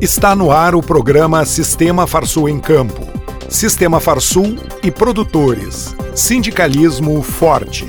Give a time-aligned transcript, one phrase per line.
[0.00, 3.06] Está no ar o programa Sistema Farsul em Campo.
[3.50, 5.94] Sistema Farsul e produtores.
[6.14, 7.86] Sindicalismo forte.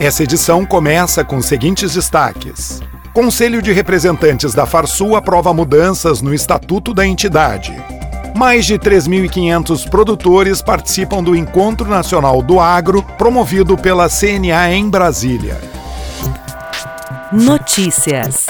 [0.00, 2.80] Essa edição começa com os seguintes destaques.
[3.12, 7.76] Conselho de Representantes da Farsul aprova mudanças no estatuto da entidade.
[8.34, 15.60] Mais de 3.500 produtores participam do Encontro Nacional do Agro, promovido pela CNA em Brasília.
[17.30, 18.46] Notícias.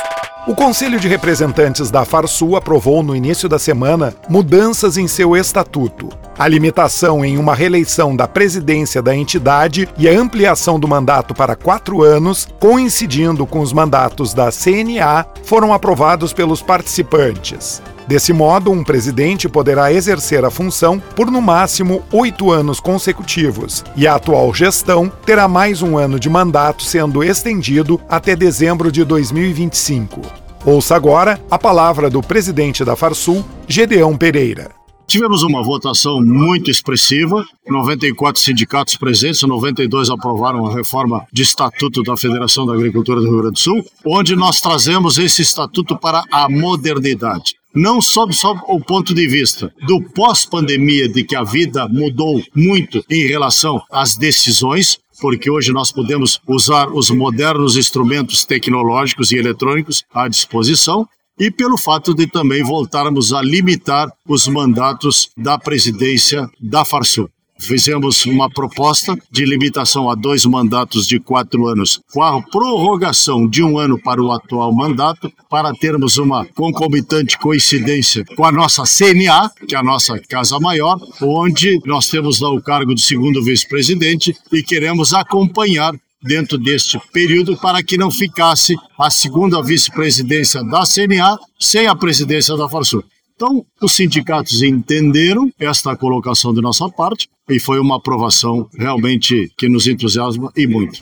[0.49, 6.09] O Conselho de Representantes da Farsul aprovou no início da semana mudanças em seu estatuto.
[6.39, 11.55] A limitação em uma reeleição da presidência da entidade e a ampliação do mandato para
[11.55, 17.83] quatro anos, coincidindo com os mandatos da CNA, foram aprovados pelos participantes.
[18.09, 24.07] Desse modo, um presidente poderá exercer a função por no máximo oito anos consecutivos, e
[24.07, 30.48] a atual gestão terá mais um ano de mandato sendo estendido até dezembro de 2025.
[30.67, 34.71] Ouça agora a palavra do presidente da Farsul, Gedeão Pereira.
[35.07, 42.15] Tivemos uma votação muito expressiva, 94 sindicatos presentes, 92 aprovaram a reforma de estatuto da
[42.15, 46.49] Federação da Agricultura do Rio Grande do Sul, onde nós trazemos esse estatuto para a
[46.51, 52.43] modernidade não sob só o ponto de vista do pós-pandemia, de que a vida mudou
[52.55, 59.37] muito em relação às decisões, porque hoje nós podemos usar os modernos instrumentos tecnológicos e
[59.37, 66.49] eletrônicos à disposição, e pelo fato de também voltarmos a limitar os mandatos da presidência
[66.61, 67.31] da Farsul.
[67.61, 73.63] Fizemos uma proposta de limitação a dois mandatos de quatro anos, com a prorrogação de
[73.63, 79.51] um ano para o atual mandato, para termos uma concomitante coincidência com a nossa CNA,
[79.67, 84.35] que é a nossa Casa Maior, onde nós temos lá o cargo de segundo vice-presidente
[84.53, 91.39] e queremos acompanhar dentro deste período para que não ficasse a segunda vice-presidência da CNA
[91.59, 93.05] sem a presidência da Farsul.
[93.39, 99.69] Então, os sindicatos entenderam esta colocação de nossa parte e foi uma aprovação realmente que
[99.69, 101.01] nos entusiasma e muito.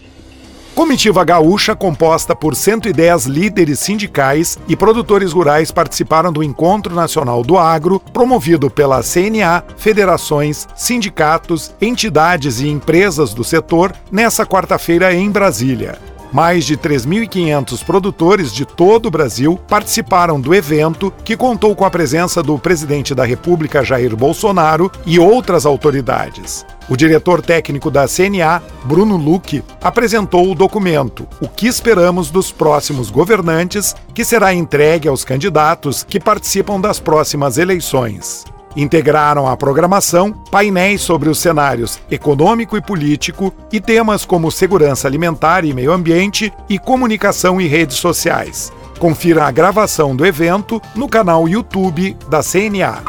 [0.75, 7.56] Comitiva Gaúcha, composta por 110 líderes sindicais e produtores rurais, participaram do Encontro Nacional do
[7.56, 15.99] Agro, promovido pela CNA, federações, sindicatos, entidades e empresas do setor, nessa quarta-feira em Brasília.
[16.36, 21.91] Mais de 3.500 produtores de todo o Brasil participaram do evento, que contou com a
[21.91, 26.66] presença do presidente da República Jair Bolsonaro e outras autoridades.
[26.91, 33.08] O diretor técnico da CNA, Bruno Luque, apresentou o documento O que esperamos dos próximos
[33.08, 38.44] governantes, que será entregue aos candidatos que participam das próximas eleições.
[38.76, 45.64] Integraram a programação painéis sobre os cenários econômico e político e temas como segurança alimentar
[45.64, 48.70] e meio ambiente e comunicação e redes sociais.
[48.98, 53.03] Confira a gravação do evento no canal YouTube da CNA.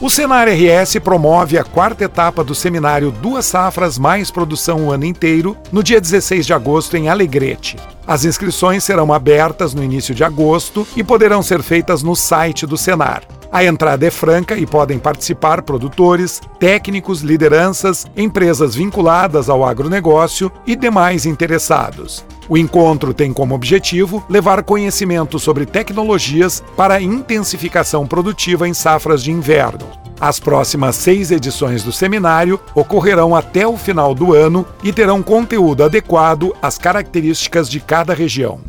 [0.00, 5.04] O Senar RS promove a quarta etapa do seminário Duas Safras Mais Produção o Ano
[5.04, 7.76] Inteiro, no dia 16 de agosto, em Alegrete.
[8.06, 12.78] As inscrições serão abertas no início de agosto e poderão ser feitas no site do
[12.78, 13.22] Senar.
[13.52, 20.76] A entrada é franca e podem participar produtores, técnicos, lideranças, empresas vinculadas ao agronegócio e
[20.76, 22.24] demais interessados.
[22.48, 29.32] O encontro tem como objetivo levar conhecimento sobre tecnologias para intensificação produtiva em safras de
[29.32, 29.86] inverno.
[30.20, 35.82] As próximas seis edições do seminário ocorrerão até o final do ano e terão conteúdo
[35.82, 38.60] adequado às características de cada região.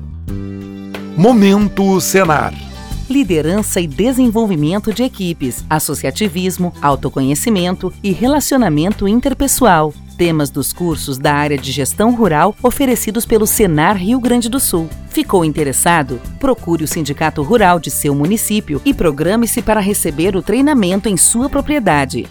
[1.16, 2.71] Momento Senar
[3.12, 9.94] liderança e desenvolvimento de equipes, associativismo, autoconhecimento e relacionamento interpessoal.
[10.18, 14.90] Temas dos cursos da área de gestão rural oferecidos pelo Senar Rio Grande do Sul.
[15.10, 16.22] Ficou interessado?
[16.40, 21.50] Procure o Sindicato Rural de seu município e programe-se para receber o treinamento em sua
[21.50, 22.28] propriedade.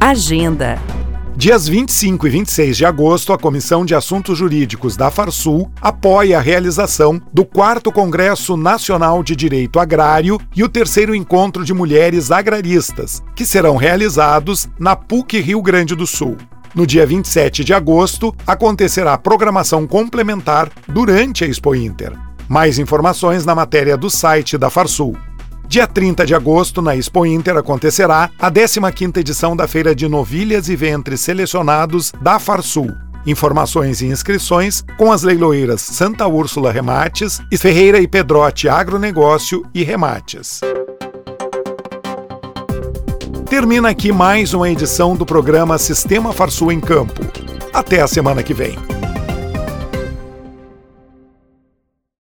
[0.00, 0.78] Agenda
[1.38, 6.40] Dias 25 e 26 de agosto, a Comissão de Assuntos Jurídicos da Farsul apoia a
[6.40, 13.22] realização do 4 Congresso Nacional de Direito Agrário e o terceiro encontro de mulheres agraristas,
[13.36, 16.36] que serão realizados na PUC Rio Grande do Sul.
[16.74, 22.18] No dia 27 de agosto, acontecerá programação complementar durante a Expo Inter.
[22.48, 25.16] Mais informações na matéria do site da Farsul.
[25.68, 30.70] Dia 30 de agosto, na Expo Inter, acontecerá a 15ª edição da Feira de Novilhas
[30.70, 32.90] e Ventres Selecionados da Farsul.
[33.26, 39.84] Informações e inscrições com as leiloeiras Santa Úrsula Remates e Ferreira e Pedrote Agronegócio e
[39.84, 40.62] Remates.
[43.50, 47.20] Termina aqui mais uma edição do programa Sistema Farsul em Campo.
[47.74, 48.97] Até a semana que vem.